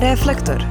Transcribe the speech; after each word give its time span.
Reflektor. 0.00 0.62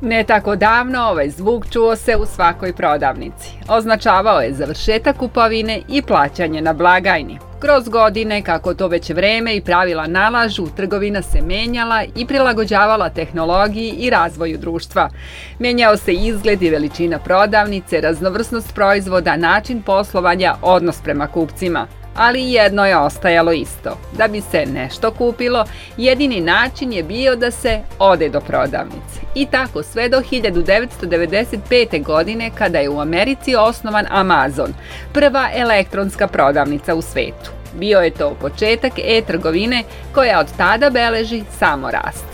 Ne 0.00 0.24
tako 0.24 0.56
davno 0.56 1.02
ovaj 1.02 1.30
zvuk 1.30 1.70
čuo 1.70 1.96
se 1.96 2.16
u 2.16 2.26
svakoj 2.26 2.72
prodavnici. 2.72 3.50
Označavao 3.68 4.40
je 4.40 4.54
završetak 4.54 5.16
kupovine 5.16 5.82
i 5.88 6.02
plaćanje 6.02 6.62
na 6.62 6.72
blagajni. 6.72 7.38
Kroz 7.60 7.88
godine, 7.88 8.42
kako 8.42 8.74
to 8.74 8.88
već 8.88 9.10
vreme 9.10 9.56
i 9.56 9.60
pravila 9.60 10.06
nalažu, 10.06 10.66
trgovina 10.76 11.22
se 11.22 11.40
menjala 11.40 12.04
i 12.16 12.26
prilagođavala 12.26 13.08
tehnologiji 13.08 13.90
i 13.90 14.10
razvoju 14.10 14.58
društva. 14.58 15.10
Menjao 15.58 15.96
se 15.96 16.12
izgled 16.12 16.62
i 16.62 16.70
veličina 16.70 17.18
prodavnice, 17.18 18.00
raznovrsnost 18.00 18.74
proizvoda, 18.74 19.36
način 19.36 19.82
poslovanja, 19.82 20.54
odnos 20.62 21.00
prema 21.02 21.26
kupcima 21.26 21.86
ali 22.14 22.52
jedno 22.52 22.86
je 22.86 22.96
ostajalo 22.96 23.52
isto. 23.52 23.98
Da 24.12 24.28
bi 24.28 24.40
se 24.40 24.66
nešto 24.66 25.10
kupilo, 25.10 25.64
jedini 25.96 26.40
način 26.40 26.92
je 26.92 27.02
bio 27.02 27.36
da 27.36 27.50
se 27.50 27.80
ode 27.98 28.28
do 28.28 28.40
prodavnice. 28.40 29.20
I 29.34 29.46
tako 29.46 29.82
sve 29.82 30.08
do 30.08 30.20
1995. 30.30 32.02
godine 32.02 32.50
kada 32.58 32.78
je 32.78 32.88
u 32.88 33.00
Americi 33.00 33.56
osnovan 33.56 34.06
Amazon, 34.10 34.74
prva 35.12 35.48
elektronska 35.54 36.26
prodavnica 36.26 36.94
u 36.94 37.02
svetu. 37.02 37.50
Bio 37.78 37.98
je 37.98 38.10
to 38.10 38.36
početak 38.40 38.92
e-trgovine 38.98 39.82
koja 40.14 40.40
od 40.40 40.46
tada 40.56 40.90
beleži 40.90 41.42
samo 41.58 41.90
rast. 41.90 42.24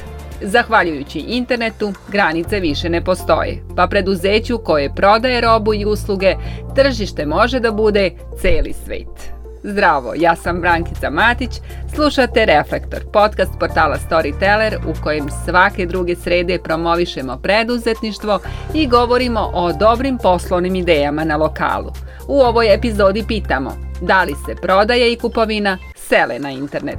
Zahvaljujući 0.43 1.19
internetu, 1.19 1.93
granice 2.09 2.61
više 2.61 2.89
ne 2.89 3.05
postoje, 3.05 3.63
pa 3.77 3.87
preduzeću 3.87 4.59
koje 4.59 4.95
prodaje 4.95 5.41
robu 5.41 5.75
i 5.75 5.85
usluge, 5.85 6.35
tržište 6.75 7.27
može 7.27 7.61
da 7.61 7.73
bude 7.73 8.11
celi 8.41 8.73
svet. 8.85 9.40
Zdravo, 9.63 10.13
ja 10.17 10.37
sam 10.37 10.61
Brankica 10.61 11.11
Matić, 11.11 11.51
slušate 11.95 12.45
Reflektor, 12.47 13.01
podcast 13.13 13.51
portala 13.61 13.97
Storyteller 14.11 14.77
u 14.87 15.03
kojem 15.03 15.29
svake 15.45 15.87
druge 15.87 16.17
srede 16.17 16.59
promovišemo 16.59 17.39
preduzetništvo 17.43 18.41
i 18.75 18.87
govorimo 18.87 19.51
o 19.55 19.73
dobrim 19.73 20.19
poslovnim 20.19 20.75
idejama 20.75 21.25
na 21.25 21.37
lokalu. 21.37 21.93
U 22.29 22.41
ovoj 22.41 22.75
epizodi 22.75 23.25
pitamo 23.29 23.77
da 24.01 24.25
li 24.25 24.35
se 24.47 24.55
prodaje 24.63 25.13
i 25.13 25.17
kupovina 25.17 25.79
sele 25.95 26.39
na 26.39 26.51
internet. 26.51 26.99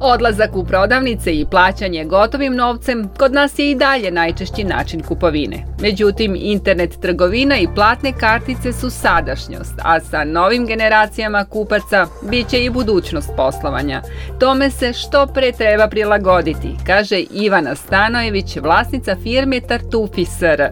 Odlazak 0.00 0.56
u 0.56 0.64
prodavnice 0.64 1.34
i 1.34 1.46
plaćanje 1.50 2.04
gotovim 2.04 2.54
novcem 2.54 3.08
kod 3.18 3.32
nas 3.32 3.58
je 3.58 3.70
i 3.70 3.74
dalje 3.74 4.10
najčešći 4.10 4.64
način 4.64 5.02
kupovine. 5.02 5.64
Međutim, 5.80 6.36
internet 6.38 7.00
trgovina 7.00 7.56
i 7.56 7.68
platne 7.74 8.12
kartice 8.12 8.72
su 8.72 8.90
sadašnjost, 8.90 9.74
a 9.82 10.00
sa 10.00 10.24
novim 10.24 10.66
generacijama 10.66 11.44
kupaca 11.44 12.06
bit 12.30 12.48
će 12.48 12.64
i 12.64 12.70
budućnost 12.70 13.30
poslovanja. 13.36 14.02
Tome 14.40 14.70
se 14.70 14.92
što 14.92 15.26
pre 15.26 15.52
treba 15.52 15.88
prilagoditi, 15.88 16.76
kaže 16.86 17.24
Ivana 17.30 17.74
Stanojević, 17.74 18.56
vlasnica 18.56 19.16
firme 19.22 19.60
Tartufi 19.60 20.24
SR. 20.24 20.62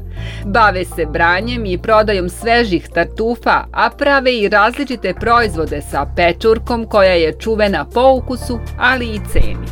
Bave 0.45 0.85
se 0.85 1.07
branjem 1.07 1.67
i 1.67 1.79
prodajom 1.79 2.29
svežih 2.29 2.89
tartufa, 2.95 3.65
a 3.73 3.91
prave 3.91 4.39
i 4.39 4.49
različite 4.49 5.15
proizvode 5.15 5.81
sa 5.91 6.07
pečurkom 6.17 6.87
koja 6.87 7.13
je 7.13 7.39
čuvena 7.41 7.85
po 7.95 8.21
ukusu, 8.23 8.59
ali 8.79 9.14
i 9.15 9.21
ceni. 9.33 9.67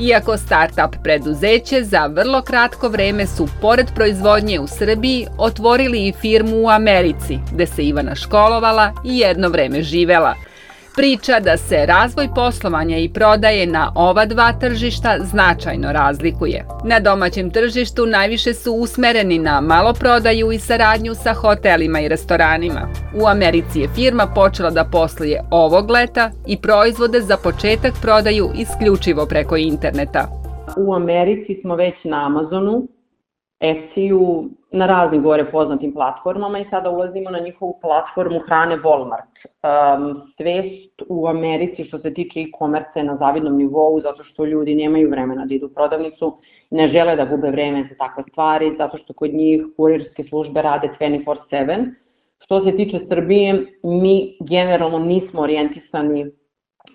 Iako 0.00 0.36
start-up 0.36 1.02
preduzeće 1.02 1.84
za 1.84 2.06
vrlo 2.06 2.42
kratko 2.42 2.88
vreme 2.88 3.26
su, 3.26 3.48
pored 3.60 3.86
proizvodnje 3.94 4.60
u 4.60 4.66
Srbiji, 4.66 5.26
otvorili 5.38 6.08
i 6.08 6.12
firmu 6.12 6.56
u 6.56 6.68
Americi, 6.68 7.38
gde 7.52 7.66
se 7.66 7.82
Ivana 7.82 8.14
školovala 8.14 8.92
i 9.04 9.18
jedno 9.18 9.48
vreme 9.48 9.82
živela– 9.82 10.34
Priča 10.96 11.40
da 11.40 11.56
se 11.56 11.86
razvoj 11.86 12.28
poslovanja 12.34 12.98
i 12.98 13.08
prodaje 13.08 13.66
na 13.66 13.92
ova 13.94 14.26
dva 14.26 14.52
tržišta 14.52 15.16
značajno 15.20 15.92
razlikuje. 15.92 16.64
Na 16.84 17.00
domaćem 17.00 17.50
tržištu 17.50 18.06
najviše 18.06 18.54
su 18.54 18.72
usmereni 18.72 19.38
na 19.38 19.60
maloprodaju 19.60 20.52
i 20.52 20.58
saradnju 20.58 21.14
sa 21.14 21.32
hotelima 21.32 22.00
i 22.00 22.08
restoranima. 22.08 22.88
U 23.22 23.26
Americi 23.26 23.80
je 23.80 23.88
firma 23.88 24.26
počela 24.34 24.70
da 24.70 24.84
posluje 24.84 25.42
ovog 25.50 25.90
leta 25.90 26.30
i 26.46 26.56
proizvode 26.56 27.20
za 27.20 27.36
početak 27.36 27.92
prodaju 28.02 28.50
isključivo 28.54 29.26
preko 29.26 29.56
interneta. 29.56 30.28
U 30.76 30.94
Americi 30.94 31.60
smo 31.60 31.76
već 31.76 31.94
na 32.04 32.26
Amazonu, 32.26 32.88
Etsy-u, 33.64 34.48
na 34.72 34.86
raznim 34.86 35.22
gore 35.22 35.44
poznatim 35.50 35.92
platformama 35.92 36.58
i 36.58 36.66
sada 36.70 36.90
ulazimo 36.90 37.30
na 37.30 37.38
njihovu 37.38 37.78
platformu 37.82 38.40
hrane 38.46 38.76
Walmart. 38.76 39.34
Um, 39.44 40.22
svest 40.36 41.02
u 41.08 41.28
Americi 41.28 41.84
što 41.84 41.98
se 41.98 42.14
tiče 42.14 42.40
e-commerce 42.40 43.02
na 43.02 43.16
zavidnom 43.16 43.56
nivou 43.56 44.00
zato 44.00 44.24
što 44.24 44.44
ljudi 44.44 44.74
nemaju 44.74 45.10
vremena 45.10 45.46
da 45.46 45.54
idu 45.54 45.66
u 45.66 45.74
prodavnicu, 45.74 46.36
ne 46.70 46.88
žele 46.88 47.16
da 47.16 47.24
gube 47.24 47.50
vreme 47.50 47.86
za 47.90 47.94
takve 47.98 48.24
stvari, 48.30 48.74
zato 48.78 48.98
što 48.98 49.12
kod 49.12 49.34
njih 49.34 49.62
kurirske 49.76 50.24
službe 50.24 50.62
rade 50.62 50.88
24-7. 51.00 51.94
Što 52.44 52.64
se 52.64 52.76
tiče 52.76 53.00
Srbije, 53.08 53.66
mi 53.82 54.36
generalno 54.40 54.98
nismo 54.98 55.40
orijentisani 55.40 56.26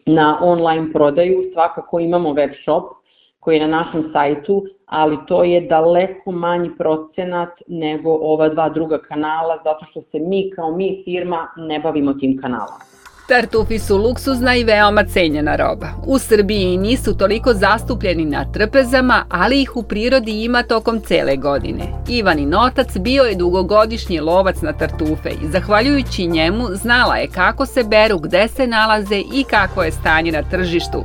na 0.06 0.40
online 0.41 0.94
prodaju, 0.94 1.44
svakako 1.53 2.00
imamo 2.00 2.34
web 2.34 2.51
shop 2.63 2.98
koji 3.39 3.55
je 3.55 3.67
na 3.67 3.77
našem 3.77 4.09
sajtu, 4.13 4.66
ali 4.85 5.17
to 5.27 5.44
je 5.44 5.61
daleko 5.61 6.31
manji 6.31 6.72
procenat 6.77 7.50
nego 7.67 8.11
ova 8.22 8.50
dva 8.50 8.69
druga 8.69 8.97
kanala, 8.97 9.57
zato 9.63 9.85
što 9.91 10.01
se 10.01 10.19
mi 10.19 10.51
kao 10.55 10.72
mi 10.72 11.01
firma 11.05 11.47
ne 11.57 11.79
bavimo 11.79 12.13
tim 12.13 12.38
kanalom. 12.41 12.88
Tartufi 13.29 13.79
su 13.79 13.97
luksuzna 13.97 14.56
i 14.56 14.63
veoma 14.63 15.03
cenjena 15.03 15.56
roba. 15.56 15.88
U 16.06 16.19
Srbiji 16.19 16.78
nisu 16.78 17.17
toliko 17.17 17.53
zastupljeni 17.53 18.25
na 18.25 18.51
trpezama, 18.51 19.25
ali 19.29 19.62
ih 19.62 19.75
u 19.75 19.84
prirodi 19.84 20.44
ima 20.44 20.63
tokom 20.63 21.01
cele 21.01 21.35
godine. 21.35 21.84
Ivanin 22.07 22.56
otac 22.56 22.97
bio 22.97 23.23
je 23.23 23.35
dugogodišnji 23.35 24.19
lovac 24.19 24.62
na 24.62 24.73
tartufe 24.73 25.29
i 25.29 25.47
zahvaljujući 25.51 26.28
njemu 26.28 26.68
znala 26.73 27.16
je 27.16 27.28
kako 27.28 27.66
se 27.66 27.84
beru, 27.84 28.19
gde 28.19 28.47
se 28.47 28.68
nalaze 28.68 29.18
i 29.18 29.44
kako 29.50 29.84
je 29.84 29.91
stanje 29.91 30.31
na 30.31 30.44
tržištu. 30.44 31.03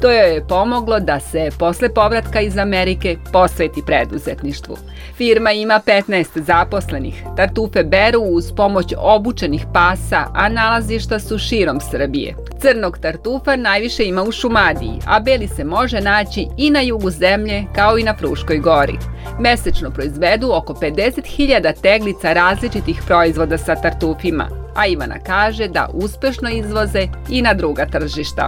To 0.00 0.10
joj 0.10 0.34
je 0.34 0.46
pomoglo 0.48 1.00
da 1.00 1.20
se 1.20 1.48
posle 1.58 1.94
povratka 1.94 2.40
iz 2.40 2.58
Amerike 2.58 3.16
posveti 3.32 3.82
preduzetništvu. 3.86 4.76
Firma 5.16 5.52
ima 5.52 5.80
15 5.86 6.26
zaposlenih. 6.34 7.22
Tartufe 7.36 7.84
beru 7.84 8.20
uz 8.20 8.52
pomoć 8.52 8.94
obučenih 8.96 9.66
pasa, 9.72 10.24
a 10.34 10.48
nalazišta 10.48 11.18
su 11.18 11.38
šire 11.38 11.63
širom 11.64 11.80
Srbije. 11.80 12.34
Crnog 12.60 12.98
tartufa 12.98 13.56
najviše 13.56 14.04
ima 14.04 14.22
u 14.22 14.32
Šumadiji, 14.32 14.96
a 15.08 15.20
beli 15.20 15.48
se 15.48 15.64
može 15.64 16.00
naći 16.00 16.46
i 16.58 16.70
na 16.70 16.80
jugu 16.80 17.10
zemlje 17.10 17.64
kao 17.74 17.98
i 17.98 18.02
na 18.02 18.14
Fruškoj 18.18 18.58
gori. 18.58 18.96
Mesečno 19.40 19.90
proizvedu 19.90 20.48
oko 20.60 20.72
50.000 20.72 21.82
teglica 21.82 22.32
različitih 22.32 22.98
proizvoda 23.06 23.58
sa 23.58 23.74
tartufima, 23.82 24.46
a 24.76 24.86
Ivana 24.86 25.18
kaže 25.26 25.68
da 25.68 25.88
uspešno 26.04 26.48
izvoze 26.50 27.02
i 27.30 27.42
na 27.42 27.54
druga 27.54 27.84
tržišta. 27.94 28.46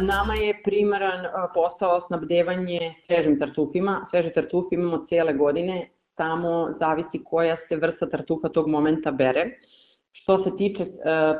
Nama 0.00 0.34
je 0.34 0.62
primaran 0.64 1.20
posao 1.54 2.00
snabdevanje 2.06 2.94
svežim 3.06 3.38
tartufima. 3.38 4.06
Sveže 4.10 4.30
tartufe 4.32 4.74
imamo 4.74 5.06
cijele 5.08 5.32
godine, 5.32 5.88
samo 6.16 6.74
zavisi 6.80 7.18
koja 7.24 7.56
se 7.68 7.76
vrsta 7.76 8.06
tartufa 8.10 8.48
tog 8.48 8.68
momenta 8.68 9.10
bere. 9.10 9.44
Što 10.30 10.44
se 10.44 10.56
tiče 10.56 10.82
e, 10.82 10.88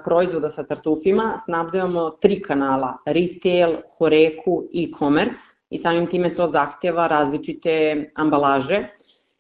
proizvoda 0.05 0.51
sa 0.57 0.65
tartufima, 0.65 1.41
snabdevamo 1.45 2.11
tri 2.11 2.41
kanala, 2.43 2.97
retail, 3.07 3.77
horeku 3.99 4.65
i 4.73 4.85
e-commerce 4.85 5.35
i 5.71 5.79
samim 5.83 6.07
time 6.07 6.35
to 6.35 6.51
zahtjeva 6.51 7.07
različite 7.07 8.05
ambalaže. 8.15 8.89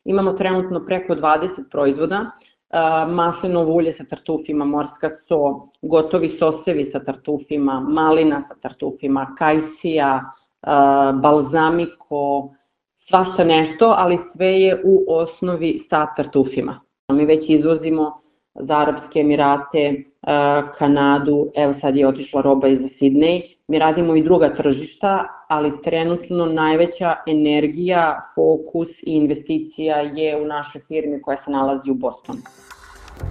Imamo 0.04 0.32
trenutno 0.32 0.84
preko 0.86 1.14
20 1.14 1.48
proizvoda, 1.70 2.20
e, 2.20 2.78
maslinovo 3.06 3.72
ulje 3.72 3.94
sa 3.98 4.04
tartufima, 4.04 4.64
morska 4.64 5.10
so, 5.28 5.68
gotovi 5.82 6.36
sosevi 6.38 6.90
sa 6.92 7.04
tartufima, 7.04 7.80
malina 7.80 8.42
sa 8.48 8.54
tartufima, 8.62 9.34
kajsija, 9.38 10.20
e, 10.20 10.70
balzamiko, 11.12 12.50
svašta 13.08 13.44
nešto, 13.44 13.94
ali 13.98 14.18
sve 14.32 14.60
je 14.60 14.80
u 14.84 15.04
osnovi 15.08 15.86
sa 15.90 16.06
tartufima. 16.16 16.80
Mi 17.12 17.24
već 17.24 17.44
izvozimo 17.48 18.20
za 18.54 18.78
Arabske 18.78 19.20
Emirate, 19.20 19.78
e, 19.78 20.02
Kanadu, 20.78 21.50
evo 21.54 21.74
sad 21.80 21.96
je 21.96 22.08
otišla 22.08 22.42
roba 22.42 22.68
iz 22.68 22.78
Sidney. 22.78 23.42
Mi 23.68 23.78
radimo 23.78 24.16
i 24.16 24.22
druga 24.22 24.54
tržišta, 24.56 25.26
ali 25.48 25.82
trenutno 25.84 26.46
najveća 26.46 27.14
energija, 27.26 28.20
fokus 28.34 28.88
i 28.88 29.12
investicija 29.12 29.96
je 29.96 30.42
u 30.42 30.46
našoj 30.46 30.80
firmi 30.88 31.22
koja 31.22 31.36
se 31.44 31.50
nalazi 31.50 31.90
u 31.90 31.94
Bostonu. 31.94 32.38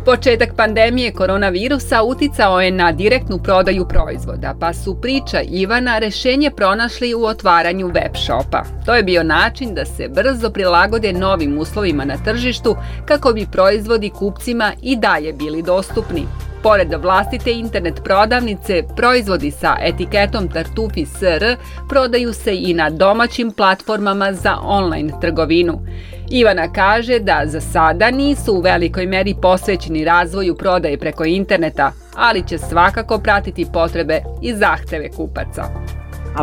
Početak 0.05 0.49
pandemije 0.55 1.11
koronavirusa 1.11 2.03
uticao 2.03 2.61
je 2.61 2.71
na 2.71 2.91
direktnu 2.91 3.37
prodaju 3.37 3.85
proizvoda, 3.87 4.55
pa 4.59 4.73
su 4.73 5.01
priča 5.01 5.41
Ivana 5.41 5.99
rešenje 5.99 6.51
pronašli 6.51 7.13
u 7.13 7.25
otvaranju 7.25 7.87
web 7.87 8.15
shopa. 8.25 8.63
To 8.85 8.95
je 8.95 9.03
bio 9.03 9.23
način 9.23 9.73
da 9.73 9.85
se 9.85 10.07
brzo 10.07 10.49
prilagode 10.49 11.13
novim 11.13 11.57
uslovima 11.57 12.05
na 12.05 12.17
tržištu 12.25 12.75
kako 13.05 13.33
bi 13.33 13.47
proizvodi 13.51 14.09
kupcima 14.09 14.71
i 14.81 14.95
dalje 14.95 15.33
bili 15.33 15.61
dostupni. 15.61 16.25
Pored 16.63 16.93
vlastite 17.01 17.51
internet 17.51 18.01
prodavnice, 18.03 18.83
proizvodi 18.95 19.51
sa 19.51 19.77
etiketom 19.81 20.47
Tartufi 20.47 21.05
SR 21.05 21.55
prodaju 21.89 22.33
se 22.33 22.55
i 22.55 22.73
na 22.73 22.89
domaćim 22.89 23.51
platformama 23.51 24.33
za 24.33 24.57
online 24.61 25.11
trgovinu. 25.21 25.79
Ivana 26.31 26.67
kaže 26.73 27.19
da 27.19 27.41
za 27.45 27.59
sada 27.59 28.11
nisu 28.11 28.51
u 28.53 28.61
velikoj 28.61 29.05
meri 29.05 29.33
posvećeni 29.41 30.05
razvoju 30.05 30.55
prodaje 30.55 30.97
preko 30.97 31.23
interneta, 31.25 31.91
ali 32.17 32.47
će 32.47 32.57
svakako 32.57 33.19
pratiti 33.23 33.65
potrebe 33.73 34.17
i 34.41 34.53
zahteve 34.53 35.07
kupaca. 35.17 35.63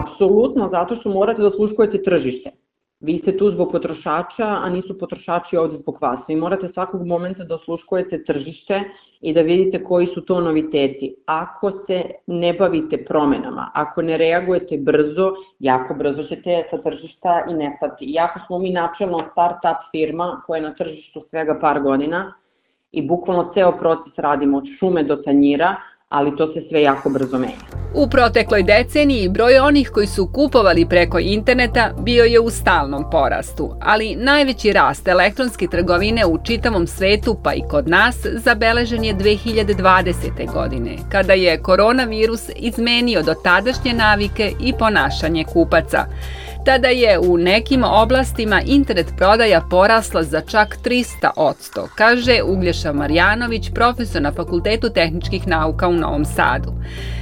Apsolutno, 0.01 0.69
zato 0.71 0.97
što 0.97 1.09
morate 1.11 1.43
da 1.43 1.51
sluškujete 1.51 2.03
tržište. 2.03 2.51
Vi 3.01 3.19
ste 3.23 3.37
tu 3.39 3.51
zbog 3.51 3.73
potrošača, 3.73 4.49
a 4.65 4.69
nisu 4.69 4.99
potrošači 4.99 5.57
ovde 5.57 5.79
zbog 5.79 5.99
vas. 6.01 6.19
Vi 6.29 6.37
morate 6.37 6.69
svakog 6.75 7.07
momenta 7.07 7.45
da 7.45 7.55
osluškujete 7.55 8.25
tržište 8.25 8.81
i 9.21 9.33
da 9.33 9.41
vidite 9.41 9.85
koji 9.85 10.07
su 10.07 10.21
to 10.21 10.41
noviteti. 10.41 11.15
Ako 11.27 11.73
se 11.87 12.03
ne 12.27 12.53
bavite 12.53 13.05
promenama, 13.05 13.71
ako 13.75 14.03
ne 14.03 14.17
reagujete 14.17 14.79
brzo, 14.79 15.33
jako 15.59 15.95
brzo 15.95 16.23
ćete 16.23 16.63
sa 16.71 16.79
tržišta 16.79 17.45
i 17.51 17.55
nestati. 17.55 18.05
Iako 18.05 18.41
smo 18.47 18.59
mi 18.59 18.71
načelno 18.71 19.19
start-up 19.19 19.77
firma 19.91 20.43
koja 20.47 20.57
je 20.57 20.63
na 20.63 20.75
tržištu 20.75 21.25
svega 21.31 21.59
par 21.61 21.81
godina 21.81 22.33
i 22.93 23.03
bukvalno 23.03 23.51
ceo 23.55 23.73
proces 23.73 24.13
radimo 24.17 24.59
od 24.59 24.65
šume 24.79 25.03
do 25.03 25.17
tanjira, 25.17 25.77
ali 26.09 26.37
to 26.37 26.53
se 26.53 26.63
sve 26.69 26.83
jako 26.83 27.11
brzo 27.11 27.39
menja. 27.39 27.55
U 27.95 28.09
protekloj 28.09 28.63
deceniji 28.63 29.29
broj 29.29 29.59
onih 29.59 29.91
koji 29.95 30.07
su 30.07 30.31
kupovali 30.33 30.87
preko 30.89 31.19
interneta 31.19 31.91
bio 32.03 32.25
je 32.25 32.41
u 32.41 32.51
stalnom 32.51 33.11
porastu, 33.11 33.77
ali 33.81 34.17
najveći 34.17 34.73
rast 34.73 35.09
elektronske 35.09 35.67
trgovine 35.67 36.27
u 36.27 36.39
čitavom 36.45 36.87
svetu 36.87 37.37
pa 37.45 37.55
i 37.55 37.63
kod 37.71 37.89
nas 37.89 38.27
zabeležen 38.33 39.05
je 39.05 39.15
2020. 39.15 40.53
godine, 40.53 40.97
kada 41.13 41.33
je 41.33 41.63
koronavirus 41.63 42.51
izmenio 42.57 43.23
do 43.23 43.35
tadašnje 43.35 43.93
navike 43.93 44.53
i 44.61 44.73
ponašanje 44.79 45.45
kupaca. 45.45 46.05
Tada 46.67 46.89
je 46.89 47.19
u 47.19 47.39
nekim 47.39 47.85
oblastima 47.85 48.61
internet 48.67 49.07
prodaja 49.17 49.61
porasla 49.71 50.23
za 50.23 50.41
čak 50.41 50.79
300%, 50.85 51.89
kaže 51.95 52.43
Uglješa 52.43 52.93
Marjanović, 52.93 53.71
profesor 53.75 54.23
na 54.23 54.33
Fakultetu 54.33 54.91
tehničkih 54.91 55.47
nauka 55.47 55.89
u 55.89 55.93
Novom 55.93 56.25
Sadu. 56.25 56.73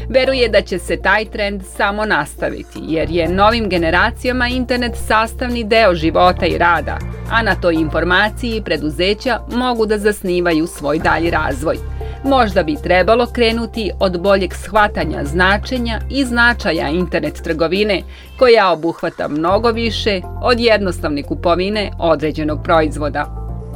Veruje 0.08 0.49
da 0.49 0.62
će 0.62 0.79
se 0.79 0.96
taj 0.96 1.25
trend 1.25 1.62
samo 1.76 2.05
nastaviti, 2.05 2.79
jer 2.82 3.11
je 3.11 3.29
novim 3.29 3.69
generacijama 3.69 4.49
internet 4.49 4.93
sastavni 5.06 5.64
deo 5.64 5.94
života 5.94 6.46
i 6.46 6.58
rada, 6.58 6.99
a 7.31 7.43
na 7.43 7.55
toj 7.55 7.75
informaciji 7.75 8.62
preduzeća 8.64 9.41
mogu 9.52 9.87
da 9.87 9.99
zasnivaju 9.99 10.67
svoj 10.67 10.99
dalji 10.99 11.31
razvoj. 11.31 11.76
Možda 12.25 12.62
bi 12.62 12.76
trebalo 12.82 13.32
krenuti 13.32 13.91
od 14.00 14.21
boljeg 14.21 14.55
shvatanja 14.65 15.25
značenja 15.25 16.00
i 16.11 16.25
značaja 16.25 16.88
internet 16.88 17.35
trgovine, 17.44 18.03
koja 18.38 18.71
obuhvata 18.71 19.29
mnogo 19.29 19.71
više 19.71 20.21
od 20.43 20.61
jednostavne 20.61 21.23
kupovine 21.23 21.91
određenog 21.99 22.59
proizvoda. 22.65 23.25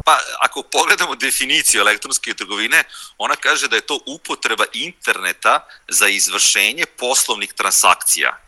Pa, 0.05 0.19
ako 0.41 0.63
pogledamo 0.63 1.15
definiciju 1.15 1.81
elektronske 1.81 2.35
trgovine, 2.35 2.85
ona 3.19 3.37
kaže 3.37 3.69
da 3.69 3.77
je 3.77 3.87
to 3.87 4.01
upotreba 4.07 4.65
interneta 4.73 5.67
za 5.89 6.09
izvršenje 6.09 6.85
poslovnih 6.99 7.53
transakcija. 7.53 8.39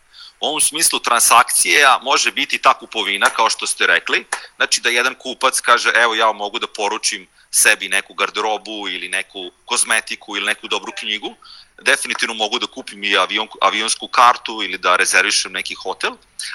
U 0.41 0.47
ovom 0.47 0.61
smislu 0.61 0.99
transakcija 0.99 2.01
može 2.03 2.33
biti 2.33 2.59
ta 2.59 2.75
kupovina, 2.75 3.27
kao 3.27 3.51
što 3.51 3.67
ste 3.67 3.87
rekli, 3.87 4.25
znači 4.57 4.81
da 4.81 4.89
jedan 4.89 5.15
kupac 5.15 5.61
kaže, 5.61 5.91
evo 5.95 6.15
ja 6.15 6.33
mogu 6.33 6.59
da 6.59 6.67
poručim 6.67 7.27
sebi 7.51 7.89
neku 7.89 8.15
garderobu 8.15 8.89
ili 8.89 9.09
neku 9.09 9.51
kozmetiku 9.65 10.37
ili 10.37 10.47
neku 10.47 10.69
dobru 10.69 10.93
knjigu, 10.99 11.37
definitivno 11.83 12.35
mogu 12.35 12.59
da 12.59 12.67
kupim 12.67 13.05
i 13.05 13.17
avion, 13.17 13.49
avionsku 13.61 14.09
kartu 14.09 14.63
ili 14.63 14.79
da 14.79 14.97
rezervišem 14.97 15.53
neki 15.53 15.75
hotel, 15.75 16.13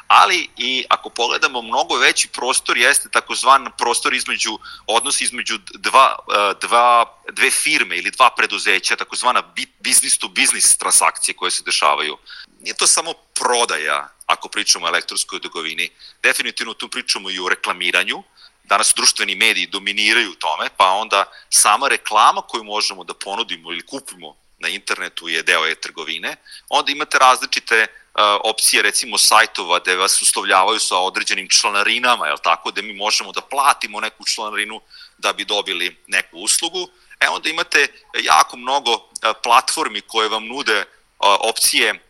ali 0.07 0.49
i 0.57 0.85
ako 0.89 1.09
pogledamo 1.09 1.61
mnogo 1.61 1.97
veći 1.97 2.27
prostor 2.27 2.77
jeste 2.77 3.09
takozvan 3.09 3.67
prostor 3.77 4.13
između, 4.13 4.57
odnos 4.87 5.21
između 5.21 5.57
dva, 5.73 6.15
e, 6.35 6.53
dva, 6.67 7.19
dve 7.31 7.51
firme 7.51 7.97
ili 7.97 8.11
dva 8.11 8.29
preduzeća, 8.37 8.95
takozvana 8.95 9.43
business 9.83 10.17
to 10.17 10.27
business 10.27 10.77
transakcije 10.77 11.35
koje 11.35 11.51
se 11.51 11.63
dešavaju. 11.63 12.17
Nije 12.61 12.73
to 12.73 12.87
samo 12.87 13.13
prodaja, 13.13 14.09
ako 14.25 14.49
pričamo 14.49 14.85
o 14.85 14.89
elektronskoj 14.89 15.41
trgovini, 15.41 15.89
definitivno 16.23 16.73
tu 16.73 16.89
pričamo 16.89 17.29
i 17.29 17.39
o 17.39 17.49
reklamiranju, 17.49 18.23
danas 18.67 18.93
društveni 18.95 19.35
mediji 19.35 19.67
dominiraju 19.67 20.33
tome, 20.33 20.69
pa 20.77 20.89
onda 20.89 21.25
sama 21.49 21.87
reklama 21.87 22.41
koju 22.41 22.63
možemo 22.63 23.03
da 23.03 23.13
ponudimo 23.13 23.71
ili 23.71 23.85
kupimo 23.85 24.35
na 24.59 24.69
internetu 24.69 25.29
je 25.29 25.43
deo 25.43 25.65
e-trgovine, 25.65 26.35
onda 26.69 26.91
imate 26.91 27.19
različite 27.19 27.81
uh, 27.81 28.21
opcije 28.43 28.83
recimo 28.83 29.17
sajtova 29.17 29.79
gde 29.79 29.95
vas 29.95 30.21
uslovljavaju 30.21 30.79
sa 30.79 30.97
određenim 30.97 31.49
članarinama, 31.49 32.27
jel 32.27 32.37
tako, 32.43 32.71
gde 32.71 32.81
mi 32.81 32.93
možemo 32.93 33.31
da 33.31 33.41
platimo 33.41 33.99
neku 33.99 34.25
članarinu 34.25 34.81
da 35.17 35.33
bi 35.33 35.45
dobili 35.45 35.97
neku 36.07 36.37
uslugu. 36.37 36.89
E 37.19 37.27
onda 37.29 37.49
imate 37.49 37.87
jako 38.23 38.57
mnogo 38.57 38.93
uh, 38.93 39.01
platformi 39.43 40.01
koje 40.01 40.29
vam 40.29 40.47
nude 40.47 40.85
opcije 41.19 41.93
E, 41.93 41.97
e, 41.97 42.04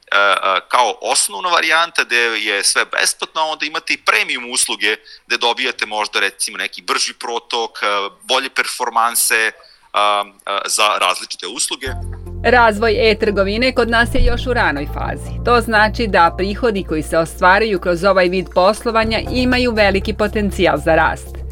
kao 0.68 0.98
osnovna 1.02 1.50
varijanta 1.50 2.04
gde 2.04 2.18
je 2.18 2.64
sve 2.64 2.86
besplatno, 2.86 3.42
a 3.42 3.46
onda 3.46 3.66
imate 3.66 3.94
i 3.94 3.98
premium 3.98 4.52
usluge 4.52 4.96
gde 5.28 5.38
dobijate 5.38 5.86
možda 5.86 6.20
recimo 6.20 6.58
neki 6.58 6.82
brži 6.82 7.14
protok, 7.14 7.72
e, 7.82 7.86
bolje 8.22 8.50
performanse 8.50 9.52
za 10.66 10.88
različite 11.00 11.48
usluge. 11.48 11.88
Razvoj 12.44 13.12
e-trgovine 13.12 13.76
kod 13.76 13.90
nas 13.90 14.10
je 14.16 14.24
još 14.24 14.48
u 14.48 14.54
ranoj 14.54 14.88
fazi. 14.94 15.44
To 15.46 15.62
znači 15.62 16.08
da 16.08 16.36
prihodi 16.38 16.84
koji 16.84 17.04
se 17.04 17.18
ostvaraju 17.18 17.80
kroz 17.80 18.04
ovaj 18.04 18.28
vid 18.28 18.46
poslovanja 18.56 19.20
imaju 19.32 19.72
veliki 19.72 20.14
potencijal 20.14 20.78
za 20.78 20.96
rast. 20.96 21.45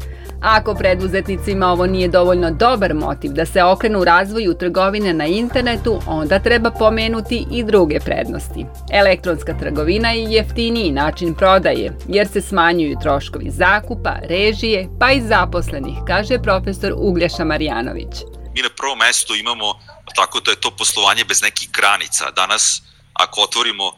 Ako 0.44 0.74
preduzetnicima 0.74 1.66
ovo 1.66 1.86
nije 1.86 2.08
dovoljno 2.08 2.50
dobar 2.50 2.94
motiv 2.94 3.30
da 3.32 3.46
se 3.46 3.62
okrenu 3.62 4.04
razvoju 4.04 4.54
trgovine 4.54 5.12
na 5.12 5.26
internetu, 5.26 6.00
onda 6.06 6.38
treba 6.38 6.70
pomenuti 6.70 7.46
i 7.50 7.64
druge 7.64 8.00
prednosti. 8.00 8.66
Elektronska 8.92 9.54
trgovina 9.60 10.10
je 10.10 10.32
jeftiniji 10.32 10.92
način 10.92 11.34
prodaje, 11.34 11.92
jer 12.08 12.28
se 12.28 12.40
smanjuju 12.40 12.96
troškovi 13.02 13.50
zakupa, 13.50 14.14
režije, 14.28 14.88
pa 15.00 15.12
i 15.12 15.20
zaposlenih, 15.20 15.98
kaže 16.06 16.38
profesor 16.42 16.92
Uglješa 16.96 17.44
Marjanović. 17.44 18.14
Mi 18.54 18.62
na 18.62 18.68
prvom 18.76 18.98
mestu 18.98 19.34
imamo 19.34 19.66
tako 20.14 20.40
da 20.40 20.50
je 20.50 20.60
to 20.60 20.70
poslovanje 20.70 21.24
bez 21.24 21.42
nekih 21.42 21.68
granica. 21.72 22.30
Danas, 22.30 22.82
ako 23.12 23.40
otvorimo 23.40 23.86
uh, 23.86 23.94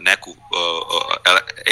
neku 0.00 0.30
uh, 0.30 0.36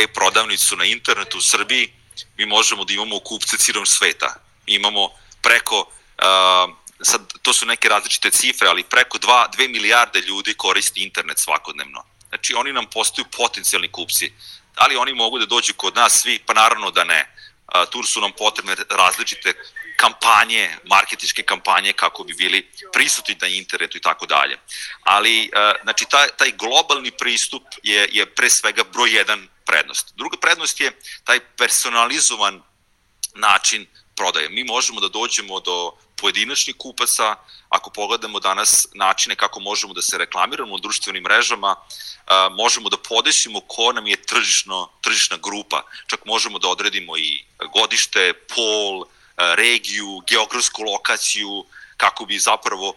e-prodavnicu 0.02 0.76
na 0.76 0.84
internetu 0.84 1.38
u 1.38 1.40
Srbiji, 1.40 2.01
mi 2.36 2.46
možemo 2.46 2.84
da 2.84 2.92
imamo 2.92 3.18
kupce 3.18 3.58
cirom 3.58 3.86
sveta. 3.86 4.34
Mi 4.66 4.74
imamo 4.74 5.10
preko, 5.42 5.78
uh, 5.80 6.74
sad 7.02 7.20
to 7.42 7.52
su 7.52 7.66
neke 7.66 7.88
različite 7.88 8.30
cifre, 8.30 8.68
ali 8.68 8.82
preko 8.82 9.18
2, 9.18 9.46
2 9.56 9.68
milijarde 9.68 10.20
ljudi 10.20 10.54
koristi 10.54 11.02
internet 11.02 11.38
svakodnevno. 11.38 12.04
Znači 12.28 12.54
oni 12.54 12.72
nam 12.72 12.86
postaju 12.86 13.26
potencijalni 13.36 13.88
kupci. 13.88 14.32
Da 14.76 14.86
li 14.86 14.96
oni 14.96 15.14
mogu 15.14 15.38
da 15.38 15.46
dođu 15.46 15.74
kod 15.76 15.96
nas 15.96 16.20
svi? 16.20 16.38
Pa 16.46 16.54
naravno 16.54 16.90
da 16.90 17.04
ne. 17.04 17.34
Uh, 17.74 17.90
tu 17.90 18.02
su 18.02 18.20
nam 18.20 18.32
potrebne 18.32 18.76
različite 18.90 19.54
kampanje, 19.96 20.70
marketičke 20.84 21.42
kampanje 21.42 21.92
kako 21.92 22.24
bi 22.24 22.34
bili 22.34 22.68
prisutni 22.92 23.36
na 23.40 23.48
internetu 23.48 23.96
i 23.96 24.00
tako 24.00 24.26
dalje. 24.26 24.58
Ali, 25.02 25.50
znači, 25.82 26.04
taj, 26.10 26.28
taj 26.38 26.50
globalni 26.52 27.10
pristup 27.10 27.62
je, 27.82 28.08
je 28.12 28.26
pre 28.26 28.50
svega 28.50 28.84
broj 28.92 29.16
jedan 29.16 29.48
prednost. 29.72 30.12
Druga 30.16 30.36
prednost 30.36 30.80
je 30.80 30.92
taj 31.24 31.40
personalizovan 31.56 32.62
način 33.34 33.86
prodaje. 34.16 34.48
Mi 34.48 34.64
možemo 34.64 35.00
da 35.00 35.08
dođemo 35.08 35.60
do 35.60 35.92
pojedinačnih 36.16 36.76
kupaca, 36.78 37.36
ako 37.68 37.90
pogledamo 37.90 38.40
danas 38.40 38.86
načine 38.94 39.34
kako 39.36 39.60
možemo 39.60 39.94
da 39.94 40.02
se 40.02 40.18
reklamiramo 40.18 40.74
u 40.74 40.78
društvenim 40.78 41.22
mrežama, 41.22 41.76
možemo 42.56 42.88
da 42.88 42.96
podesimo 42.96 43.60
ko 43.60 43.92
nam 43.92 44.06
je 44.06 44.16
tržišno, 44.16 44.90
tržišna 45.00 45.36
grupa. 45.42 45.82
Čak 46.06 46.24
možemo 46.26 46.58
da 46.58 46.68
odredimo 46.68 47.16
i 47.16 47.44
godište, 47.72 48.32
pol, 48.54 49.06
regiju, 49.56 50.20
geografsku 50.28 50.82
lokaciju, 50.82 51.64
kako 51.96 52.24
bi 52.24 52.38
zapravo 52.38 52.94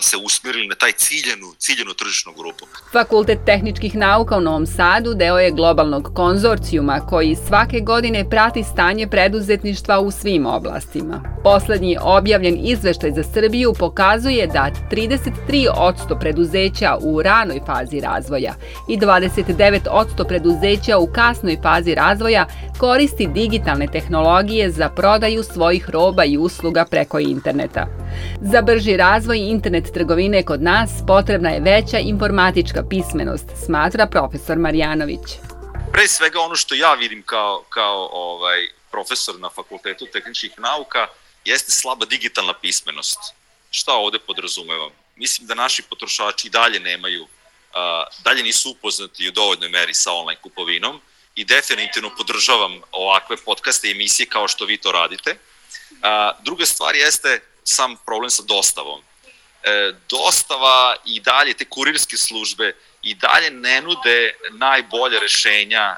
se 0.00 0.16
usmerili 0.16 0.68
na 0.68 0.74
taj 0.74 0.92
ciljenu, 0.92 1.46
ciljenu 1.58 1.94
tržišnu 1.94 2.32
grupu. 2.32 2.64
Fakultet 2.92 3.38
tehničkih 3.46 3.94
nauka 3.94 4.36
u 4.36 4.40
Novom 4.40 4.66
Sadu 4.66 5.14
deo 5.14 5.38
je 5.38 5.50
globalnog 5.50 6.10
konzorcijuma 6.14 7.00
koji 7.00 7.36
svake 7.46 7.80
godine 7.80 8.30
prati 8.30 8.62
stanje 8.62 9.06
preduzetništva 9.06 10.00
u 10.00 10.10
svim 10.10 10.46
oblastima. 10.46 11.22
Poslednji 11.42 11.96
objavljen 12.00 12.58
izveštaj 12.62 13.12
za 13.12 13.22
Srbiju 13.22 13.74
pokazuje 13.78 14.46
da 14.46 14.70
33% 14.90 16.20
preduzeća 16.20 16.96
u 17.02 17.22
ranoj 17.22 17.60
fazi 17.66 18.00
razvoja 18.00 18.54
i 18.88 18.98
29% 18.98 20.28
preduzeća 20.28 20.98
u 20.98 21.06
kasnoj 21.06 21.56
fazi 21.62 21.94
razvoja 21.94 22.46
koristi 22.78 23.26
digitalne 23.26 23.86
tehnologije 23.86 24.70
za 24.70 24.88
prodaju 24.88 25.42
svojih 25.42 25.90
roba 25.90 26.24
i 26.24 26.38
usluga 26.38 26.84
preko 26.90 27.18
interneta. 27.18 27.86
Za 28.40 28.62
brži 28.62 28.96
razvoj 28.96 29.38
internet 29.38 29.92
trgovine 29.94 30.42
kod 30.42 30.62
nas 30.62 30.90
potrebna 31.06 31.50
je 31.50 31.60
veća 31.60 31.98
informatička 31.98 32.84
pismenost, 32.90 33.46
smatra 33.64 34.06
profesor 34.06 34.58
Marjanović. 34.58 35.26
Pre 35.92 36.08
svega 36.08 36.40
ono 36.40 36.56
što 36.56 36.74
ja 36.74 36.94
vidim 36.94 37.22
kao, 37.22 37.64
kao 37.68 38.08
ovaj, 38.12 38.68
profesor 38.90 39.40
na 39.40 39.50
Fakultetu 39.50 40.06
tehničkih 40.12 40.58
nauka 40.58 41.06
jeste 41.44 41.70
slaba 41.70 42.06
digitalna 42.06 42.54
pismenost. 42.62 43.18
Šta 43.70 43.92
ovde 43.92 44.18
podrazumevam? 44.18 44.90
Mislim 45.16 45.46
da 45.46 45.54
naši 45.54 45.82
potrošači 45.82 46.50
dalje 46.50 46.80
nemaju, 46.80 47.26
dalje 48.24 48.42
nisu 48.42 48.70
upoznati 48.70 49.28
u 49.28 49.32
dovoljnoj 49.32 49.68
meri 49.68 49.94
sa 49.94 50.12
online 50.12 50.40
kupovinom 50.42 51.00
i 51.34 51.44
definitivno 51.44 52.10
podržavam 52.16 52.80
ovakve 52.92 53.36
podcaste 53.36 53.88
i 53.88 53.90
emisije 53.90 54.26
kao 54.26 54.48
što 54.48 54.64
vi 54.64 54.76
to 54.76 54.92
radite. 54.92 55.36
Druga 56.44 56.66
stvar 56.66 56.94
jeste 56.94 57.40
sam 57.66 57.96
problem 58.06 58.30
sa 58.30 58.42
dostavom. 58.42 59.00
E, 59.62 59.92
dostava 60.10 60.96
i 61.04 61.20
dalje, 61.20 61.54
te 61.54 61.64
kurirske 61.64 62.16
službe 62.16 62.76
i 63.02 63.14
dalje 63.14 63.50
ne 63.50 63.80
nude 63.80 64.34
najbolje 64.50 65.20
rešenja 65.20 65.96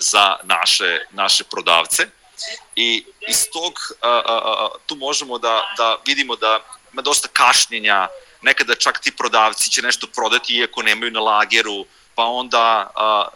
za 0.00 0.36
naše, 0.44 1.06
naše 1.10 1.44
prodavce 1.44 2.06
i 2.76 3.04
iz 3.28 3.46
tog 3.52 3.72
tu 4.86 4.96
možemo 4.96 5.38
da, 5.38 5.74
da 5.76 5.96
vidimo 6.06 6.36
da 6.36 6.60
ima 6.92 7.02
dosta 7.02 7.28
kašnjenja, 7.32 8.08
nekada 8.42 8.74
čak 8.74 9.00
ti 9.00 9.12
prodavci 9.12 9.70
će 9.70 9.82
nešto 9.82 10.06
prodati 10.06 10.56
iako 10.56 10.82
nemaju 10.82 11.10
na 11.10 11.20
lageru, 11.20 11.86
pa 12.14 12.24
onda 12.24 12.90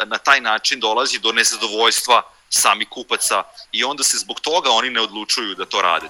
na 0.07 0.19
taj 0.19 0.41
način 0.41 0.81
dolazi 0.81 1.19
do 1.19 1.33
nezadovoljstva 1.33 2.23
sami 2.49 2.85
kupaca 2.85 3.43
i 3.73 3.85
onda 3.85 4.05
se 4.05 4.19
zbog 4.19 4.41
toga 4.41 4.71
oni 4.71 4.91
ne 4.91 5.01
odlučuju 5.01 5.55
da 5.55 5.65
to 5.65 5.83
rade. 5.83 6.07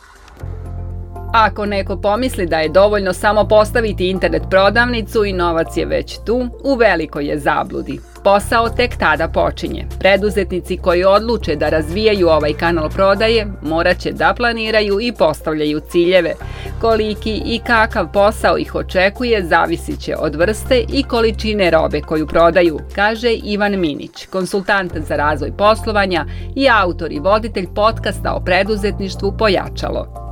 Ako 1.35 1.67
neko 1.67 1.97
pomisli 1.97 2.47
da 2.47 2.59
je 2.59 2.69
dovoljno 2.69 3.12
samo 3.12 3.45
postaviti 3.49 4.09
internet 4.09 4.43
prodavnicu 4.50 5.25
i 5.25 5.33
novac 5.33 5.76
je 5.76 5.87
već 5.87 6.19
tu, 6.26 6.49
u 6.64 6.75
velikoj 6.75 7.26
je 7.26 7.38
zabludi. 7.38 8.00
Posao 8.25 8.69
tek 8.69 8.97
tada 8.97 9.29
počinje. 9.29 9.87
Preduzetnici 9.99 10.76
koji 10.76 11.05
odluče 11.05 11.57
da 11.57 11.69
razvijaju 11.69 12.29
ovaj 12.29 12.53
kanal 12.53 12.88
prodaje 12.88 13.47
morat 13.62 13.99
će 13.99 14.12
da 14.12 14.35
planiraju 14.37 15.00
i 15.00 15.12
postavljaju 15.12 15.81
ciljeve. 15.81 16.35
Koliki 16.81 17.43
i 17.47 17.61
kakav 17.67 18.12
posao 18.12 18.59
ih 18.59 18.75
očekuje 18.75 19.45
zavisit 19.45 20.00
će 20.00 20.17
od 20.17 20.35
vrste 20.35 20.85
i 20.93 21.03
količine 21.03 21.71
robe 21.71 22.00
koju 22.00 22.26
prodaju, 22.26 22.79
kaže 22.95 23.33
Ivan 23.33 23.81
Minić, 23.81 24.26
konsultant 24.26 24.93
za 25.09 25.17
razvoj 25.17 25.53
poslovanja 25.59 26.26
i 26.57 26.69
autor 26.83 27.12
i 27.12 27.19
voditelj 27.19 27.67
podcasta 27.75 28.35
o 28.35 28.41
preduzetništvu 28.41 29.35
Pojačalo 29.38 30.25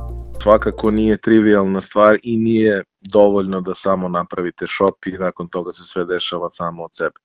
svakako 0.43 0.91
nije 0.91 1.17
trivialna 1.17 1.81
stvar 1.81 2.17
i 2.23 2.37
nije 2.37 2.83
dovoljno 3.01 3.61
da 3.61 3.73
samo 3.83 4.09
napravite 4.09 4.65
shop 4.75 5.05
i 5.05 5.11
nakon 5.11 5.47
toga 5.47 5.73
se 5.73 5.83
sve 5.93 6.05
dešava 6.05 6.49
samo 6.57 6.83
od 6.83 6.91
sebe. 6.97 7.19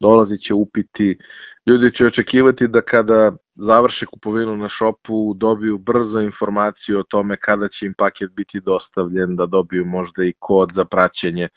Dolazit 0.00 0.42
će 0.42 0.54
upiti, 0.54 1.18
ljudi 1.66 1.92
će 1.96 2.06
očekivati 2.06 2.68
da 2.68 2.80
kada 2.80 3.32
završe 3.54 4.06
kupovinu 4.06 4.56
na 4.56 4.68
shopu 4.68 5.34
dobiju 5.34 5.78
brzo 5.78 6.20
informaciju 6.20 6.98
o 6.98 7.02
tome 7.02 7.36
kada 7.36 7.68
će 7.68 7.86
im 7.86 7.94
paket 7.98 8.30
biti 8.30 8.60
dostavljen, 8.60 9.36
da 9.36 9.46
dobiju 9.46 9.84
možda 9.84 10.24
i 10.24 10.32
kod 10.38 10.70
za 10.74 10.84
praćenje 10.84 11.48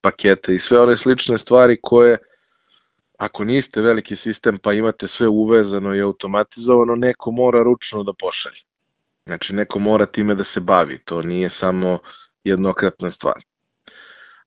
paketa 0.00 0.52
i 0.52 0.60
sve 0.68 0.80
one 0.80 0.96
slične 0.96 1.38
stvari 1.38 1.78
koje 1.82 2.18
ako 3.18 3.44
niste 3.44 3.80
veliki 3.80 4.16
sistem 4.16 4.58
pa 4.58 4.72
imate 4.72 5.08
sve 5.16 5.28
uvezano 5.28 5.94
i 5.94 6.00
automatizovano, 6.00 6.94
neko 6.96 7.30
mora 7.30 7.62
ručno 7.62 8.02
da 8.02 8.12
pošalje. 8.12 8.69
Znači, 9.26 9.52
neko 9.52 9.78
mora 9.78 10.06
time 10.06 10.34
da 10.34 10.44
se 10.54 10.60
bavi, 10.60 10.98
to 11.04 11.22
nije 11.22 11.50
samo 11.60 11.98
jednokratna 12.44 13.12
stvar. 13.12 13.42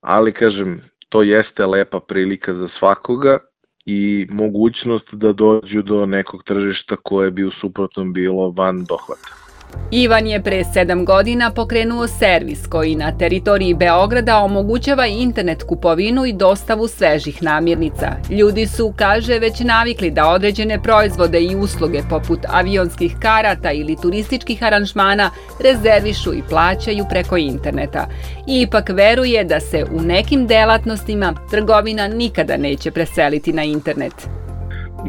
Ali, 0.02 0.34
kažem, 0.34 0.82
to 1.10 1.22
jeste 1.22 1.66
lepa 1.66 2.00
prilika 2.00 2.54
za 2.54 2.68
svakoga 2.80 3.40
i 3.86 4.28
mogućnost 4.30 5.14
da 5.14 5.34
dođu 5.34 5.82
do 5.82 6.06
nekog 6.06 6.44
tržišta 6.44 6.96
koje 7.04 7.32
bi 7.32 7.44
u 7.44 7.52
suprotnom 7.52 8.14
bilo 8.14 8.50
van 8.52 8.86
dohvata. 8.86 9.53
Ivan 9.92 10.28
je 10.28 10.42
pre 10.44 10.64
sedam 10.64 11.06
godina 11.06 11.52
pokrenuo 11.52 12.08
servis 12.08 12.68
koji 12.68 12.96
na 12.96 13.18
teritoriji 13.18 13.74
Beograda 13.74 14.38
omogućava 14.38 15.06
internet 15.06 15.64
kupovinu 15.64 16.26
i 16.26 16.34
dostavu 16.34 16.88
svežih 16.88 17.44
namirnica. 17.44 18.12
Ljudi 18.30 18.68
su, 18.68 18.94
kaže, 18.98 19.40
već 19.40 19.60
navikli 19.60 20.12
da 20.12 20.30
određene 20.30 20.82
proizvode 20.82 21.42
i 21.42 21.56
usluge 21.56 22.02
poput 22.10 22.40
avionskih 22.50 23.16
karata 23.22 23.72
ili 23.72 23.98
turističkih 24.02 24.64
aranžmana 24.64 25.32
rezervišu 25.60 26.34
i 26.34 26.44
plaćaju 26.50 27.06
preko 27.10 27.38
interneta. 27.38 28.08
Ipak 28.48 28.90
veruje 28.90 29.44
da 29.44 29.60
se 29.60 29.86
u 29.92 30.02
nekim 30.02 30.48
delatnostima 30.48 31.34
trgovina 31.52 32.08
nikada 32.08 32.58
neće 32.58 32.92
preseliti 32.92 33.54
na 33.54 33.64
internet 33.64 34.43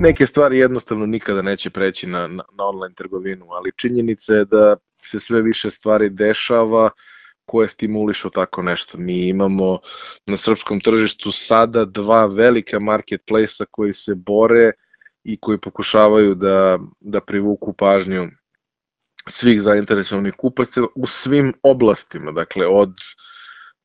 neke 0.01 0.27
stvari 0.27 0.59
jednostavno 0.59 1.07
nikada 1.07 1.43
neće 1.43 1.71
preći 1.71 2.07
na, 2.07 2.27
na, 2.27 2.43
na 2.59 2.65
online 2.65 2.95
trgovinu, 2.95 3.47
ali 3.51 3.73
činjenica 3.77 4.33
je 4.33 4.45
da 4.45 4.77
se 5.11 5.19
sve 5.27 5.43
više 5.43 5.71
stvari 5.79 6.09
dešava 6.09 6.91
koje 7.47 7.69
stimulišu 7.69 8.31
tako 8.31 8.63
nešto. 8.63 8.99
Mi 8.99 9.29
imamo 9.29 9.79
na 10.27 10.39
srpskom 10.45 10.81
tržištu 10.81 11.33
sada 11.49 11.85
dva 11.85 12.27
velika 12.27 12.79
marketplace-a 12.79 13.65
koji 13.71 13.95
se 13.95 14.15
bore 14.15 14.71
i 15.25 15.37
koji 15.41 15.59
pokušavaju 15.59 16.35
da, 16.35 16.79
da 17.01 17.21
privuku 17.21 17.73
pažnju 17.73 18.29
svih 19.41 19.63
zainteresovanih 19.63 20.35
kupaca 20.39 20.81
u 20.95 21.07
svim 21.23 21.55
oblastima, 21.63 22.33
dakle 22.33 22.67
od 22.67 22.93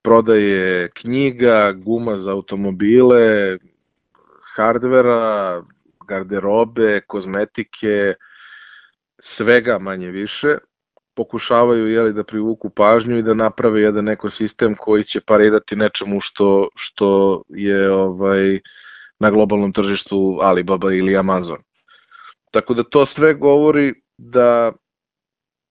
prodaje 0.03 0.89
knjiga, 0.89 1.71
guma 1.71 2.17
za 2.17 2.31
automobile, 2.31 3.57
hardvera, 4.55 5.63
garderobe, 6.09 7.01
kozmetike, 7.07 8.13
svega 9.37 9.79
manje 9.79 10.07
više, 10.11 10.57
pokušavaju 11.15 11.87
jeli, 11.87 12.13
da 12.13 12.23
privuku 12.23 12.69
pažnju 12.69 13.17
i 13.17 13.23
da 13.23 13.33
naprave 13.33 13.81
jedan 13.81 14.09
ekosistem 14.09 14.75
koji 14.75 15.03
će 15.03 15.21
parirati 15.21 15.75
nečemu 15.75 16.19
što, 16.21 16.67
što 16.75 17.41
je 17.49 17.91
ovaj 17.91 18.59
na 19.19 19.31
globalnom 19.31 19.73
tržištu 19.73 20.39
Alibaba 20.41 20.93
ili 20.93 21.17
Amazon. 21.17 21.57
Tako 22.51 22.73
da 22.73 22.83
to 22.83 23.05
sve 23.05 23.33
govori 23.33 23.93
da 24.17 24.71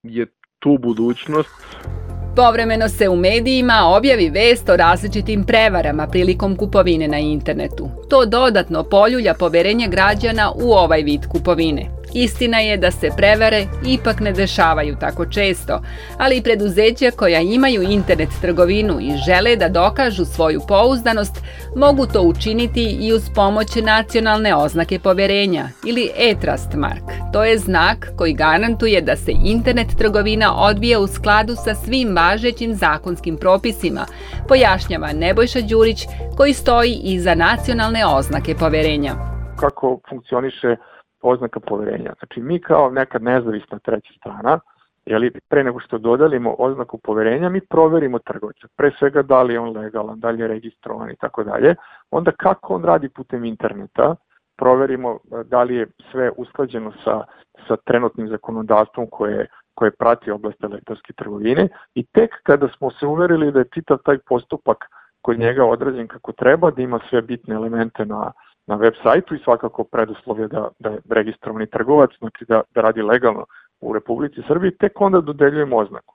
je 0.02 0.26
tu 0.58 0.78
budućnost 0.78 1.97
Povremeno 2.38 2.88
se 2.88 3.08
u 3.08 3.16
medijima 3.16 3.82
objavi 3.96 4.30
vest 4.30 4.68
o 4.68 4.76
različitim 4.76 5.44
prevarama 5.44 6.06
prilikom 6.06 6.56
kupovine 6.56 7.08
na 7.08 7.18
internetu. 7.18 7.88
To 8.08 8.26
dodatno 8.26 8.82
poljulja 8.82 9.34
poverenje 9.34 9.88
građana 9.88 10.52
u 10.54 10.72
ovaj 10.72 11.02
vid 11.02 11.26
kupovine. 11.26 11.97
Istina 12.22 12.58
je 12.58 12.76
da 12.76 12.90
se 12.90 13.10
prevare 13.16 13.66
ipak 13.86 14.20
ne 14.20 14.32
dešavaju 14.32 14.96
tako 15.00 15.26
često, 15.26 15.80
ali 16.18 16.36
i 16.36 16.42
preduzeća 16.42 17.10
koja 17.16 17.40
imaju 17.40 17.82
internet 17.82 18.28
trgovinu 18.40 19.00
i 19.00 19.16
žele 19.26 19.56
da 19.56 19.68
dokažu 19.68 20.24
svoju 20.24 20.60
pouzdanost 20.68 21.42
mogu 21.76 22.06
to 22.06 22.22
učiniti 22.22 22.96
i 23.00 23.12
uz 23.12 23.30
pomoć 23.34 23.76
nacionalne 23.82 24.54
oznake 24.54 24.98
poverenja 24.98 25.68
ili 25.86 26.10
e-trust 26.16 26.74
mark. 26.74 27.04
To 27.32 27.44
je 27.44 27.58
znak 27.58 28.08
koji 28.16 28.32
garantuje 28.34 29.00
da 29.00 29.16
se 29.16 29.32
internet 29.44 29.88
trgovina 29.98 30.54
odvija 30.56 31.00
u 31.00 31.06
skladu 31.06 31.54
sa 31.64 31.74
svim 31.74 32.16
važećim 32.16 32.74
zakonskim 32.74 33.36
propisima, 33.36 34.06
pojašnjava 34.48 35.12
Nebojša 35.12 35.60
Đurić 35.60 36.00
koji 36.36 36.52
stoji 36.52 37.00
iza 37.04 37.34
nacionalne 37.34 38.06
oznake 38.06 38.54
poverenja. 38.54 39.12
Kako 39.60 40.00
funkcioniše 40.08 40.76
oznaka 41.22 41.60
poverenja. 41.60 42.12
Znači 42.18 42.40
mi 42.40 42.60
kao 42.60 42.90
neka 42.90 43.18
nezavisna 43.18 43.78
treća 43.78 44.12
strana, 44.18 44.60
jeli, 45.06 45.32
pre 45.48 45.64
nego 45.64 45.80
što 45.80 45.98
dodalimo 45.98 46.54
oznaku 46.58 46.98
poverenja, 46.98 47.48
mi 47.48 47.60
proverimo 47.60 48.18
trgovca. 48.18 48.68
Pre 48.76 48.90
svega 48.98 49.22
da 49.22 49.42
li 49.42 49.54
je 49.54 49.60
on 49.60 49.76
legalan, 49.76 50.20
da 50.20 50.30
li 50.30 50.40
je 50.40 50.48
registrovan 50.48 51.10
i 51.10 51.16
tako 51.16 51.44
dalje. 51.44 51.74
Onda 52.10 52.30
kako 52.30 52.74
on 52.74 52.84
radi 52.84 53.08
putem 53.08 53.44
interneta, 53.44 54.14
proverimo 54.56 55.10
e, 55.12 55.44
da 55.44 55.62
li 55.62 55.74
je 55.74 55.86
sve 56.10 56.30
usklađeno 56.36 56.92
sa, 57.04 57.24
sa 57.68 57.76
trenutnim 57.76 58.28
zakonodavstvom 58.28 59.06
koje, 59.10 59.46
koje 59.74 59.90
prati 59.90 60.30
oblast 60.30 60.64
elektronske 60.64 61.12
trgovine 61.12 61.68
i 61.94 62.06
tek 62.06 62.30
kada 62.42 62.68
smo 62.68 62.90
se 62.90 63.06
uverili 63.06 63.52
da 63.52 63.58
je 63.58 63.72
čitav 63.74 63.98
taj 64.04 64.18
postupak 64.18 64.84
kod 65.22 65.38
njega 65.38 65.64
odrađen 65.64 66.08
kako 66.08 66.32
treba, 66.32 66.70
da 66.70 66.82
ima 66.82 67.00
sve 67.10 67.22
bitne 67.22 67.54
elemente 67.54 68.04
na, 68.04 68.32
na 68.68 68.76
web 68.76 68.94
sajtu 69.02 69.34
i 69.34 69.38
svakako 69.44 69.84
preduslov 69.84 70.40
je 70.40 70.48
da, 70.48 70.68
da 70.78 70.90
je 70.90 71.00
registrovani 71.10 71.66
trgovac, 71.66 72.10
znači 72.18 72.44
da, 72.48 72.62
da 72.74 72.80
radi 72.80 73.02
legalno 73.02 73.46
u 73.80 73.92
Republici 73.92 74.42
Srbiji, 74.48 74.76
tek 74.76 75.00
onda 75.00 75.20
dodeljujemo 75.20 75.76
oznaku. 75.76 76.14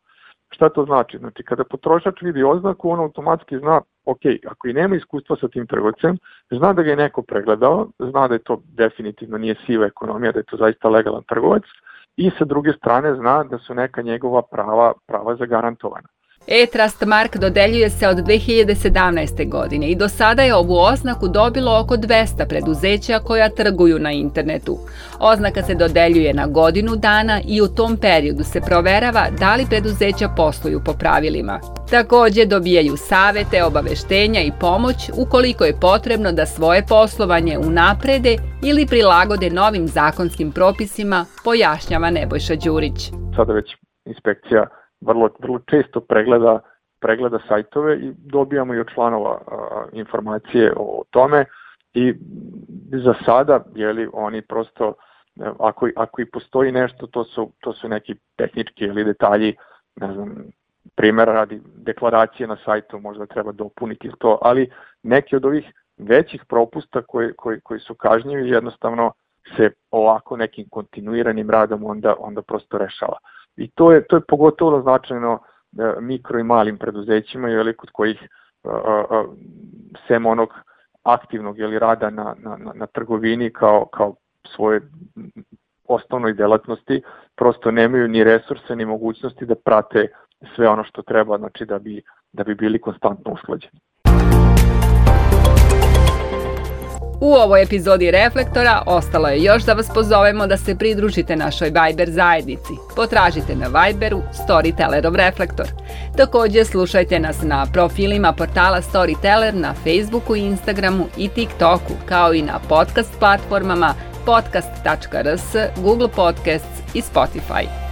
Šta 0.50 0.70
to 0.70 0.86
znači? 0.86 1.18
Znači, 1.18 1.44
kada 1.44 1.64
potrošač 1.64 2.22
vidi 2.22 2.44
oznaku, 2.44 2.90
on 2.90 3.00
automatski 3.00 3.58
zna, 3.58 3.82
ok, 4.06 4.20
ako 4.48 4.68
i 4.68 4.74
nema 4.74 4.96
iskustva 4.96 5.36
sa 5.42 5.48
tim 5.48 5.68
trgovcem, 5.68 6.18
zna 6.52 6.74
da 6.74 6.84
ga 6.84 6.90
je 6.90 6.96
neko 6.96 7.22
pregledao, 7.22 7.88
zna 8.00 8.28
da 8.28 8.34
je 8.34 8.44
to 8.44 8.62
definitivno 8.66 9.38
nije 9.38 9.56
siva 9.66 9.86
ekonomija, 9.86 10.32
da 10.32 10.40
je 10.40 10.44
to 10.44 10.58
zaista 10.58 10.90
legalan 10.90 11.24
trgovac 11.24 11.64
i 12.18 12.32
sa 12.38 12.46
druge 12.46 12.74
strane 12.74 13.16
zna 13.16 13.44
da 13.44 13.58
su 13.58 13.74
neka 13.74 14.02
njegova 14.02 14.42
prava, 14.42 14.94
prava 15.08 15.36
zagarantovana. 15.36 16.08
E-Trust 16.48 17.06
Mark 17.06 17.38
dodeljuje 17.38 17.90
se 17.90 18.08
od 18.08 18.18
2017. 18.18 19.50
godine 19.50 19.88
i 19.88 19.96
do 19.96 20.10
sada 20.10 20.42
je 20.42 20.56
ovu 20.56 20.78
oznaku 20.78 21.28
dobilo 21.28 21.80
oko 21.80 21.96
200 21.96 22.48
preduzeća 22.50 23.20
koja 23.20 23.50
trguju 23.50 24.00
na 24.00 24.12
internetu. 24.12 24.78
Oznaka 25.20 25.64
se 25.64 25.76
dodeljuje 25.76 26.34
na 26.34 26.48
godinu 26.48 26.96
dana 26.96 27.42
i 27.48 27.62
u 27.62 27.68
tom 27.68 27.98
periodu 27.98 28.44
se 28.44 28.62
proverava 28.62 29.26
da 29.40 29.56
li 29.56 29.66
preduzeća 29.70 30.30
posluju 30.38 30.82
po 30.86 30.94
pravilima. 30.94 31.60
Takođe 31.90 32.46
dobijaju 32.46 32.98
savete, 32.98 33.64
obaveštenja 33.64 34.42
i 34.42 34.52
pomoć 34.60 35.10
ukoliko 35.18 35.66
je 35.66 35.80
potrebno 35.82 36.32
da 36.32 36.46
svoje 36.46 36.86
poslovanje 36.90 37.58
unaprede 37.58 38.38
ili 38.64 38.88
prilagode 38.88 39.50
novim 39.50 39.88
zakonskim 39.88 40.52
propisima, 40.52 41.26
pojašnjava 41.44 42.10
Nebojša 42.10 42.56
Đurić. 42.56 43.12
Sada 43.36 43.54
već 43.54 43.66
inspekcija 44.06 44.83
vrlo, 45.06 45.30
vrlo 45.40 45.60
često 45.60 46.00
pregleda, 46.00 46.60
pregleda 47.00 47.40
sajtove 47.48 47.98
i 47.98 48.12
dobijamo 48.18 48.74
i 48.74 48.80
od 48.80 48.88
članova 48.94 49.42
a, 49.48 49.86
informacije 49.92 50.74
o 50.78 51.04
tome 51.10 51.46
i 51.94 52.14
za 53.04 53.14
sada 53.26 53.64
jeli, 53.76 54.10
oni 54.14 54.42
prosto 54.42 54.94
ako, 55.60 55.90
ako 55.96 56.22
i 56.22 56.26
postoji 56.26 56.72
nešto 56.72 57.08
to 57.08 57.24
su, 57.24 57.52
to 57.60 57.74
su 57.74 57.90
neki 57.90 58.16
tehnički 58.36 58.84
ili 58.84 59.04
detalji 59.04 59.56
ne 59.96 60.14
znam, 60.14 60.36
primjera 60.96 61.34
radi 61.34 61.62
deklaracije 61.76 62.48
na 62.48 62.58
sajtu 62.66 63.00
možda 63.00 63.26
treba 63.26 63.52
dopuniti 63.52 64.12
to, 64.20 64.40
ali 64.42 64.72
neki 65.04 65.36
od 65.36 65.46
ovih 65.46 65.74
većih 65.98 66.46
propusta 66.46 67.02
koji, 67.02 67.34
koji, 67.34 67.62
koji 67.62 67.80
su 67.80 67.96
kažnjivi 67.96 68.50
jednostavno 68.50 69.12
se 69.58 69.72
ovako 69.92 70.38
nekim 70.38 70.70
kontinuiranim 70.70 71.50
radom 71.50 71.86
onda, 71.86 72.16
onda 72.20 72.42
prosto 72.42 72.78
rešava. 72.78 73.18
I 73.58 73.70
to 73.72 73.92
je, 73.92 74.04
to 74.08 74.16
je 74.16 74.22
pogotovo 74.28 74.82
značajno 74.82 75.40
e, 75.40 76.02
mikro 76.02 76.40
i 76.40 76.44
malim 76.44 76.78
preduzećima, 76.78 77.50
jeli, 77.50 77.76
kod 77.78 77.90
kojih 77.92 78.30
a, 78.64 79.04
a, 79.10 79.26
sem 80.08 80.26
onog 80.26 80.54
aktivnog 81.04 81.60
jeli, 81.60 81.80
rada 81.80 82.10
na, 82.10 82.36
na, 82.38 82.58
na 82.74 82.88
trgovini 82.88 83.54
kao, 83.54 83.86
kao 83.86 84.16
svoje 84.56 84.82
osnovnoj 85.88 86.34
delatnosti, 86.34 87.02
prosto 87.36 87.72
nemaju 87.72 88.08
ni 88.08 88.24
resurse 88.24 88.76
ni 88.76 88.86
mogućnosti 88.86 89.46
da 89.46 89.56
prate 89.56 90.08
sve 90.56 90.70
ono 90.70 90.84
što 90.84 91.02
treba, 91.02 91.38
znači 91.38 91.66
da 91.66 91.80
bi, 91.80 92.02
da 92.32 92.44
bi 92.44 92.56
bili 92.56 92.82
konstantno 92.82 93.32
usklađeni. 93.32 93.80
U 97.22 97.34
ovoj 97.34 97.62
epizodi 97.62 98.12
Reflektora 98.12 98.84
ostalo 98.86 99.28
je 99.28 99.44
još 99.44 99.64
da 99.64 99.74
vas 99.74 99.90
pozovemo 99.94 100.48
da 100.48 100.58
se 100.58 100.76
pridružite 100.76 101.36
našoj 101.36 101.70
Viber 101.70 102.10
zajednici. 102.10 102.74
Potražite 102.96 103.56
na 103.56 103.68
Viberu 103.68 104.22
Storytellerov 104.48 105.16
Reflektor. 105.16 105.68
Takođe 106.18 106.66
slušajte 106.66 107.20
nas 107.20 107.42
na 107.42 107.66
profilima 107.74 108.34
portala 108.34 108.82
Storyteller 108.82 109.54
na 109.54 109.74
Facebooku, 109.74 110.36
Instagramu 110.36 111.06
i 111.18 111.30
TikToku, 111.30 111.94
kao 112.06 112.34
i 112.34 112.42
na 112.42 112.60
podcast 112.70 113.20
platformama 113.20 113.94
podcast.rs, 114.26 115.56
Google 115.84 116.08
Podcasts 116.08 116.80
i 116.94 117.02
Spotify. 117.02 117.83